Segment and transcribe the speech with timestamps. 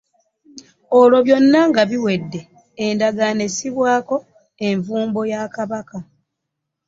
[0.99, 2.39] Olwo bino byonna nga biwedde,
[2.85, 4.15] endagaano essibwako
[4.67, 5.97] envumbo ya kabaka.